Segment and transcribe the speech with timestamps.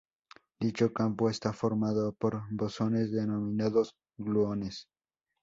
[0.59, 4.87] Dicho campo está formado por bosones denominados gluones.